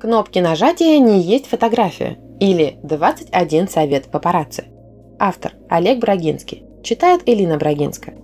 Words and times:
Кнопки 0.00 0.38
нажатия 0.38 1.00
не 1.00 1.20
есть 1.20 1.48
фотография 1.48 2.18
или 2.38 2.76
21 2.84 3.68
совет 3.68 4.04
папарацци. 4.06 4.64
Автор 5.18 5.54
Олег 5.68 5.98
Брагинский. 5.98 6.62
Читает 6.84 7.22
Элина 7.26 7.56
Брагинская. 7.56 8.14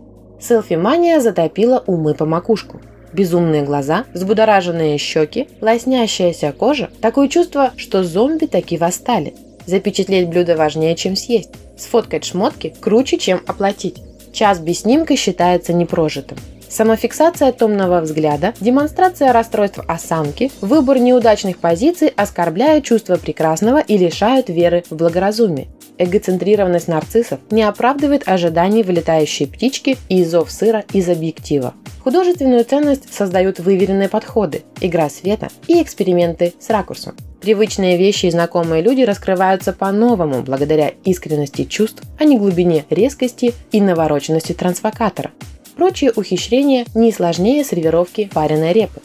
Селфи-мания 0.41 1.19
затопила 1.19 1.83
умы 1.85 2.15
по 2.15 2.27
макушку. 2.27 2.81
Безумные 3.13 3.63
глаза, 3.63 4.05
взбудораженные 4.15 4.99
щеки, 4.99 5.49
лоснящаяся 5.61 6.53
кожа. 6.53 6.91
Такое 7.01 7.27
чувство, 7.27 7.73
что 7.77 8.05
зомби 8.05 8.47
таки 8.47 8.77
восстали. 8.77 9.35
Запечатлеть 9.67 10.29
блюдо 10.29 10.57
важнее, 10.57 10.95
чем 10.95 11.17
съесть. 11.17 11.51
Сфоткать 11.77 12.25
шмотки 12.25 12.73
круче, 12.81 13.19
чем 13.19 13.41
оплатить. 13.49 14.01
Час 14.33 14.61
без 14.61 14.83
снимка 14.83 15.17
считается 15.17 15.73
непрожитым. 15.73 16.39
Самофиксация 16.75 17.53
томного 17.53 18.01
взгляда, 18.01 18.53
демонстрация 18.59 19.33
расстройств 19.33 19.79
осанки, 19.87 20.51
выбор 20.61 20.99
неудачных 20.99 21.59
позиций 21.59 22.09
оскорбляют 22.09 22.85
чувство 22.85 23.15
прекрасного 23.15 23.79
и 23.79 23.97
лишают 23.97 24.49
веры 24.49 24.83
в 24.91 24.97
благоразумие. 24.97 25.69
Эгоцентрированность 25.99 26.89
нарциссов 26.89 27.39
не 27.53 27.63
оправдывает 27.63 28.27
ожиданий 28.27 28.83
вылетающей 28.83 29.47
птички 29.47 29.97
и 30.09 30.25
зов 30.25 30.51
сыра 30.51 30.83
из 30.93 31.09
объектива. 31.09 31.75
Художественную 32.03 32.65
ценность 32.65 33.15
создают 33.15 33.61
выверенные 33.61 34.09
подходы, 34.09 34.65
игра 34.81 35.09
света 35.09 35.51
и 35.69 35.81
эксперименты 35.81 36.55
с 36.59 36.71
ракурсом. 36.71 37.15
Привычные 37.41 37.97
вещи 37.97 38.27
и 38.27 38.31
знакомые 38.33 38.83
люди 38.83 39.03
раскрываются 39.03 39.73
по-новому 39.73 40.43
благодаря 40.43 40.91
искренности 41.05 41.67
чувств, 41.67 42.03
а 42.19 42.25
не 42.25 42.37
глубине 42.37 42.85
резкости 42.91 43.55
и 43.71 43.81
навороченности 43.81 44.55
трансфокатора. 44.55 45.31
Прочие 45.77 46.13
ухищрения 46.13 46.87
не 46.95 47.11
сложнее 47.11 47.65
сервировки 47.65 48.31
пареной 48.33 48.73
репы. 48.73 49.01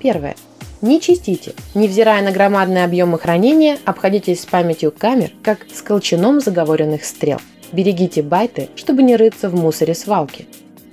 Первое. 0.00 0.34
Не 0.80 1.00
чистите. 1.00 1.52
Невзирая 1.74 2.22
на 2.22 2.32
громадные 2.32 2.84
объемы 2.84 3.18
хранения, 3.18 3.78
обходитесь 3.84 4.40
с 4.40 4.46
памятью 4.46 4.92
камер, 4.96 5.32
как 5.42 5.66
с 5.72 5.82
колчаном 5.82 6.40
заговоренных 6.40 7.04
стрел. 7.04 7.38
Берегите 7.72 8.22
байты, 8.22 8.68
чтобы 8.76 9.02
не 9.02 9.14
рыться 9.14 9.48
в 9.48 9.54
мусоре 9.54 9.94
свалки. 9.94 10.46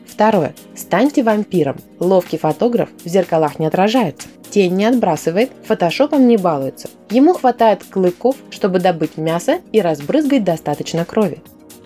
Второе. 0.06 0.54
Станьте 0.76 1.23
вампиром. 1.23 1.78
Ловкий 2.00 2.38
фотограф 2.38 2.90
в 3.04 3.08
зеркалах 3.08 3.60
не 3.60 3.66
отражается. 3.66 4.28
Тень 4.50 4.76
не 4.76 4.86
отбрасывает, 4.86 5.52
фотошопом 5.64 6.28
не 6.28 6.38
балуется. 6.38 6.90
Ему 7.10 7.34
хватает 7.34 7.84
клыков, 7.84 8.36
чтобы 8.50 8.80
добыть 8.80 9.18
мясо 9.18 9.60
и 9.72 9.82
разбрызгать 9.82 10.44
достаточно 10.44 11.06
крови. 11.06 11.42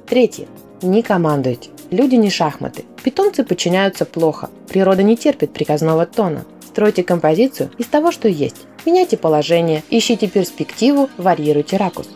Третье. 0.08 0.48
Не 0.82 1.02
командуйте. 1.02 1.70
Люди 1.92 2.16
не 2.16 2.30
шахматы. 2.30 2.86
Питомцы 3.04 3.44
подчиняются 3.44 4.06
плохо. 4.06 4.50
Природа 4.70 5.04
не 5.04 5.18
терпит 5.18 5.52
приказного 5.52 6.06
тона. 6.06 6.46
Стройте 6.66 7.04
композицию 7.04 7.70
из 7.78 7.88
того, 7.88 8.12
что 8.12 8.30
есть. 8.30 8.66
Меняйте 8.86 9.18
положение, 9.18 9.84
ищите 9.90 10.28
перспективу, 10.28 11.10
варьируйте 11.18 11.76
ракурс. 11.76 12.08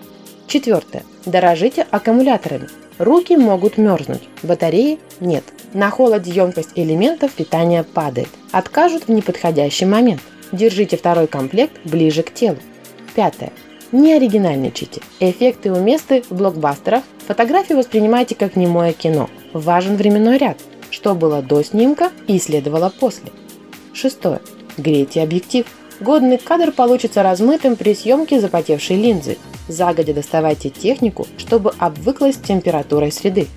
Четвертое. 0.48 1.04
Дорожите 1.26 1.86
аккумуляторами. 1.92 2.70
Руки 3.00 3.36
могут 3.36 3.78
мерзнуть, 3.78 4.24
батареи 4.42 5.00
нет. 5.20 5.44
На 5.74 5.90
холод 5.90 6.26
емкость 6.26 6.72
элементов 6.76 7.34
питания 7.34 7.84
падает. 7.84 8.30
Откажут 8.52 9.10
в 9.10 9.12
неподходящий 9.12 9.86
момент. 9.86 10.22
Держите 10.54 10.96
второй 10.96 11.28
комплект 11.28 11.74
ближе 11.84 12.24
к 12.24 12.34
телу. 12.34 12.60
Пятое. 13.14 13.52
Не 13.92 14.14
оригинальничайте. 14.14 15.02
Эффекты 15.20 15.74
уместы 15.74 16.24
в 16.30 16.36
блокбастерах. 16.36 17.04
Фотографии 17.28 17.74
воспринимайте 17.74 18.36
как 18.36 18.56
немое 18.56 18.94
кино. 18.94 19.30
Важен 19.56 19.96
временной 19.96 20.38
ряд. 20.38 20.58
Что 20.92 21.16
было 21.16 21.42
до 21.42 21.64
снимка 21.64 22.12
и 22.28 22.40
следовало 22.40 22.92
после. 23.00 23.32
Шестое. 23.94 24.42
Грейте 24.76 25.22
объектив. 25.22 25.66
Годный 26.02 26.38
кадр 26.38 26.74
получится 26.74 27.24
размытым 27.24 27.78
при 27.78 27.96
съемке 27.96 28.42
запотевшей 28.42 28.98
линзы. 28.98 29.38
Загодя 29.70 30.14
доставайте 30.14 30.70
технику, 30.70 31.26
чтобы 31.38 31.72
обвыклась 31.78 32.36
температурой 32.36 33.14
среды. 33.14 33.48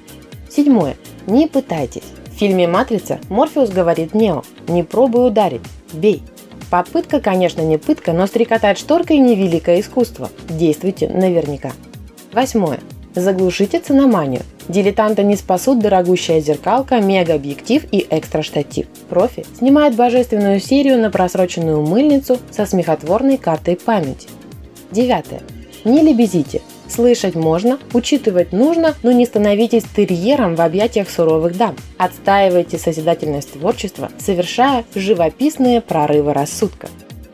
Седьмое. 0.48 0.94
Не 1.26 1.48
пытайтесь. 1.48 2.04
В 2.32 2.38
фильме 2.38 2.69
«Матрица» 2.69 3.19
Морфеус 3.28 3.70
говорит 3.70 4.14
Нео 4.14 4.44
«Не 4.69 4.84
пробуй 4.84 5.26
ударить, 5.26 5.62
бей». 5.92 6.22
Попытка, 6.70 7.19
конечно, 7.20 7.62
не 7.62 7.76
пытка, 7.76 8.12
но 8.12 8.28
стрекотать 8.28 8.78
шторкой– 8.78 9.16
не 9.19 9.34
великое 9.34 9.81
искусство. 9.81 10.31
Действуйте 10.48 11.08
наверняка. 11.08 11.72
Восьмое. 12.32 12.78
Заглушите 13.16 13.81
циноманию. 13.81 14.42
Дилетанта 14.68 15.22
не 15.22 15.36
спасут 15.36 15.78
дорогущая 15.78 16.40
зеркалка, 16.40 17.00
мега-объектив 17.00 17.84
и 17.90 18.06
экстра-штатив. 18.10 18.86
Профи 19.08 19.46
снимает 19.56 19.96
божественную 19.96 20.60
серию 20.60 20.98
на 20.98 21.10
просроченную 21.10 21.80
мыльницу 21.80 22.38
со 22.50 22.66
смехотворной 22.66 23.38
картой 23.38 23.76
памяти. 23.76 24.28
Девятое. 24.90 25.40
Не 25.84 26.02
лебезите. 26.02 26.60
Слышать 26.88 27.34
можно, 27.34 27.78
учитывать 27.92 28.52
нужно, 28.52 28.94
но 29.02 29.12
не 29.12 29.26
становитесь 29.26 29.84
терьером 29.84 30.54
в 30.54 30.60
объятиях 30.60 31.10
суровых 31.10 31.56
дам. 31.56 31.76
Отстаивайте 31.98 32.78
созидательность 32.78 33.52
творчества, 33.52 34.10
совершая 34.18 34.84
живописные 34.94 35.80
прорывы 35.80 36.32
рассудка. 36.32 36.88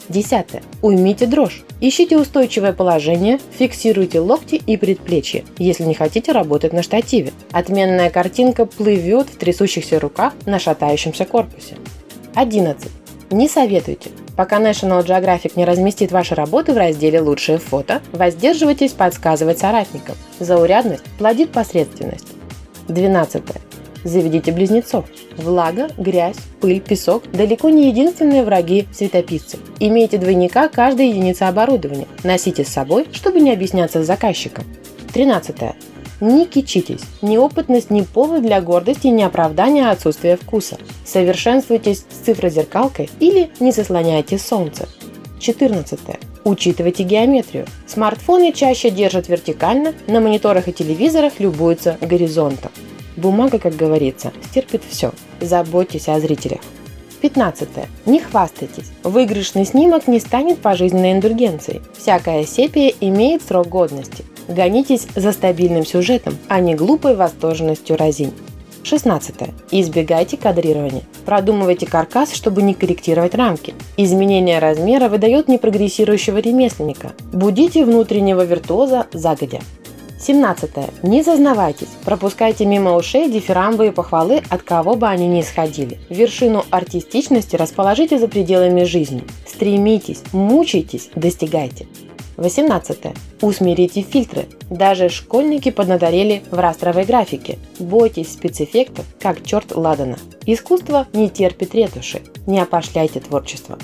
Десятое. 0.09 0.63
Уймите 0.83 1.27
дрожь. 1.27 1.63
Ищите 1.81 2.17
устойчивое 2.17 2.73
положение, 2.73 3.39
фиксируйте 3.59 4.21
локти 4.21 4.57
и 4.57 4.77
предплечья, 4.77 5.45
если 5.59 5.85
не 5.85 5.95
хотите 5.95 6.33
работать 6.33 6.73
на 6.73 6.83
штативе. 6.83 7.33
Отменная 7.53 8.11
картинка 8.11 8.67
плывет 8.67 9.29
в 9.29 9.37
трясущихся 9.37 9.99
руках 9.99 10.35
на 10.47 10.59
шатающемся 10.59 11.25
корпусе. 11.25 11.77
11. 12.35 12.91
Не 13.31 13.49
советуйте. 13.49 14.11
Пока 14.37 14.61
National 14.61 15.05
Geographic 15.05 15.53
не 15.57 15.65
разместит 15.65 16.13
ваши 16.13 16.35
работы 16.35 16.73
в 16.73 16.77
разделе 16.77 17.21
«Лучшие 17.21 17.59
фото», 17.59 18.03
воздерживайтесь 18.13 18.93
подсказывать 18.93 19.59
соратникам. 19.59 20.17
Заурядность 20.41 21.05
плодит 21.19 21.51
посредственность. 21.51 22.27
12. 22.89 23.43
Заведите 24.05 24.53
близнецов. 24.53 25.07
Влага, 25.37 25.89
грязь, 25.97 26.37
пыль, 26.61 26.81
песок– 26.81 27.25
далеко 27.33 27.71
не 27.71 27.89
единственные 27.89 28.45
враги 28.45 28.87
светописцев. 28.93 29.61
Имейте 29.81 30.19
двойника 30.19 30.69
каждой 30.69 31.09
единицы 31.09 31.45
оборудования. 31.45 32.07
Носите 32.23 32.65
с 32.65 32.69
собой, 32.69 33.07
чтобы 33.13 33.41
не 33.41 33.51
объясняться 33.53 34.03
с 34.03 34.07
заказчиком. 34.07 34.65
13. 35.13 35.57
Не 36.21 36.47
кичитесь. 36.47 37.03
Неопытность 37.23 37.91
не 37.91 38.03
повод 38.03 38.43
для 38.43 38.61
гордости 38.61 39.09
и 39.09 39.11
не 39.11 39.25
оправдание 39.25 39.91
отсутствия 39.91 40.37
вкуса. 40.37 40.77
Совершенствуйтесь 41.05 42.05
с 42.09 42.25
цифрозеркалкой 42.25 43.11
или 43.21 43.51
не 43.59 43.73
заслоняйте 43.73 44.39
солнце. 44.39 44.89
14. 45.41 45.99
Учитывайте 46.45 47.03
геометрию. 47.05 47.67
Смартфоны 47.87 48.53
чаще 48.53 48.91
держат 48.91 49.29
вертикально, 49.29 49.95
на 50.07 50.21
мониторах 50.21 50.69
и 50.69 50.73
телевизорах 50.73 51.41
любуются 51.41 51.97
горизонтом. 52.01 52.71
Бумага, 53.17 53.59
как 53.59 53.77
говорится, 53.77 54.33
стерпит 54.51 54.83
все. 54.89 55.13
Заботьтесь 55.41 56.09
о 56.09 56.19
зрителях. 56.21 56.61
15. 57.21 57.69
Не 58.07 58.21
хвастайтесь. 58.21 58.91
Выигрышный 59.03 59.65
снимок 59.65 60.09
не 60.09 60.21
станет 60.21 60.59
пожизненной 60.59 61.13
индульгенцией. 61.13 61.81
Всякая 61.97 62.45
сепия 62.45 62.93
имеет 63.01 63.43
срок 63.43 63.69
годности. 63.69 64.25
Гонитесь 64.47 65.07
за 65.17 65.33
стабильным 65.33 65.87
сюжетом, 65.87 66.37
а 66.49 66.61
не 66.61 66.75
глупой 66.75 67.17
восторженностью 67.17 67.97
разинь. 67.97 68.35
16. 68.83 69.37
Избегайте 69.71 70.37
кадрирования. 70.37 71.05
Продумывайте 71.25 71.87
каркас, 71.87 72.35
чтобы 72.35 72.61
не 72.61 72.75
корректировать 72.75 73.35
рамки. 73.35 73.73
Изменение 73.97 74.59
размера 74.59 75.09
выдает 75.09 75.49
непрогрессирующего 75.49 76.39
ремесленника. 76.39 77.13
Будите 77.33 77.87
внутреннего 77.87 78.43
виртуоза 78.43 79.07
загодя. 79.15 79.61
17. 80.27 81.03
Не 81.03 81.23
зазнавайтесь. 81.23 81.89
Пропускайте 82.05 82.65
мимо 82.65 82.97
ушей 82.97 83.31
дифирамбы 83.31 83.89
и 83.89 83.91
похвалы, 83.91 84.43
от 84.49 84.63
кого 84.63 84.95
бы 84.95 85.07
они 85.07 85.27
ни 85.29 85.43
исходили. 85.43 85.99
Вершину 86.09 86.65
артистичности 86.71 87.57
расположите 87.57 88.19
за 88.19 88.27
пределами 88.27 88.85
жизни. 88.85 89.23
Стремитесь, 89.47 90.23
мучайтесь, 90.33 91.11
достигайте. 91.15 91.87
18. 92.39 92.99
Усмирите 93.43 94.01
фильтры. 94.01 94.47
Даже 94.71 95.11
школьники 95.11 95.71
поднаторели 95.71 96.43
в 96.51 96.59
растровой 96.59 97.05
графике. 97.05 97.59
Бойтесь 97.79 98.33
спецэффектов, 98.33 99.05
как 99.21 99.45
черт 99.45 99.77
ладана. 99.77 100.17
Искусство 100.47 101.07
не 101.13 101.29
терпит 101.29 101.75
ретуши. 101.75 102.23
Не 102.47 102.61
опошляйте 102.61 103.21
творчество. 103.21 103.79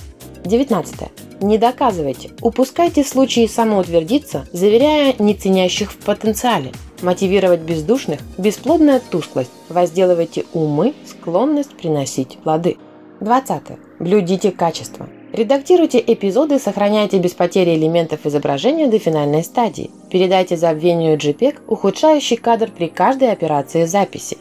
19. 0.44 0.94
Не 1.40 1.58
доказывайте. 1.58 2.31
Упускайте 2.42 3.04
случаи 3.04 3.46
самоутвердиться, 3.46 4.46
заверяя 4.52 5.14
не 5.19 5.34
ценящих 5.34 5.92
в 5.92 5.96
потенциале. 5.96 6.72
Мотивировать 7.02 7.60
бездушных– 7.60 8.20
бесплодная 8.38 9.00
тусклость. 9.00 9.50
Возделывайте 9.69 10.44
умы, 10.52 10.94
склонность 11.06 11.75
приносить 11.76 12.38
плоды. 12.38 12.76
20. 13.20 13.62
Блюдите 13.98 14.50
качество. 14.50 15.08
Редактируйте 15.32 16.02
эпизоды, 16.04 16.58
сохраняйте 16.58 17.19
без 17.19 17.32
потери 17.32 17.76
элементов 17.76 18.26
изображения 18.26 18.88
до 18.88 18.98
финальной 18.98 19.44
стадии. 19.44 19.90
Передайте 20.10 20.56
забвению 20.56 21.16
JPEG 21.16 21.60
ухудшающий 21.69 22.37
кадр 22.37 22.70
при 22.70 22.88
каждой 22.88 23.31
операции 23.31 23.84
записи. 23.84 24.38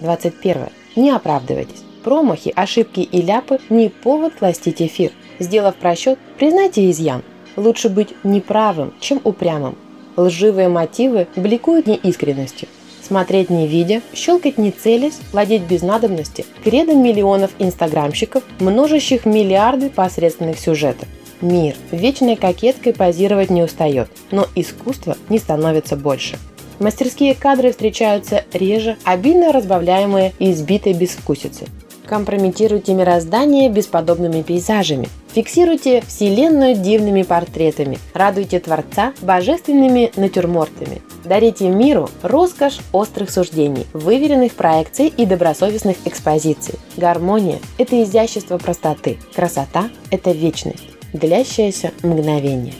21. 0.00 0.68
Не 0.96 1.10
оправдывайтесь. 1.10 1.82
Промахи, 2.04 2.52
ошибки 2.54 3.00
и 3.00 3.20
ляпы– 3.20 3.58
не 3.68 3.88
повод 3.88 4.32
пластить 4.34 4.80
эфир. 4.80 5.12
Сделав 5.38 5.76
просчет, 5.76 6.18
признайте 6.38 6.90
изъян. 6.90 7.22
Лучше 7.56 7.88
быть 7.88 8.14
неправым, 8.24 8.92
чем 9.00 9.20
упрямым. 9.24 9.76
Лживые 10.16 10.68
мотивы 10.68 11.28
бликуют 11.36 11.86
неискренностью. 11.86 12.68
Смотреть 13.02 13.48
не 13.48 13.66
видя, 13.66 14.02
щелкать 14.12 14.58
не 14.58 14.70
целясь, 14.70 15.18
владеть 15.32 15.62
без 15.62 15.82
надобности– 15.82 16.44
кредо 16.64 16.94
миллионов 16.94 17.52
инстаграмщиков, 17.58 18.42
множащих 18.60 19.24
миллиарды 19.24 19.88
посредственных 19.88 20.58
сюжетов. 20.58 21.08
Мир 21.40 21.74
вечной 21.92 22.36
кокеткой 22.36 22.92
позировать 22.92 23.48
не 23.48 23.62
устает, 23.62 24.08
но 24.30 24.46
искусство 24.56 25.16
не 25.28 25.38
становится 25.38 25.96
больше. 25.96 26.36
Мастерские 26.80 27.34
кадры 27.34 27.70
встречаются 27.70 28.44
реже, 28.52 28.96
обильно 29.04 29.52
разбавляемые 29.52 30.32
избитой 30.38 30.92
безвкусицей. 30.92 31.68
Компрометируйте 32.08 32.94
мироздание 32.94 33.68
бесподобными 33.68 34.40
пейзажами. 34.40 35.08
Фиксируйте 35.34 36.00
вселенную 36.00 36.74
дивными 36.74 37.22
портретами. 37.22 37.98
Радуйте 38.14 38.60
Творца 38.60 39.12
божественными 39.20 40.10
натюрмортами. 40.16 41.02
Дарите 41.26 41.68
миру 41.68 42.08
роскошь 42.22 42.78
острых 42.92 43.30
суждений, 43.30 43.84
выверенных 43.92 44.54
проекций 44.54 45.12
и 45.14 45.26
добросовестных 45.26 45.98
экспозиций. 46.06 46.76
Гармония– 46.96 47.58
это 47.78 48.02
изящество 48.02 48.56
простоты. 48.56 49.18
Красота– 49.34 49.90
это 50.10 50.30
вечность, 50.30 50.84
длящееся 51.12 51.92
мгновение. 52.02 52.72